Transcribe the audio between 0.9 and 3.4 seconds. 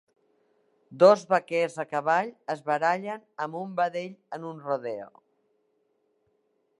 Dos vaquers a cavall es barallen